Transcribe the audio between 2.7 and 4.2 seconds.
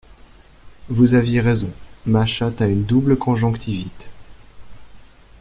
double conjonctivite.